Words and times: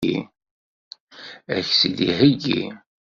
Ad 1.55 1.63
k-tt-id-iheggi? 1.67 2.63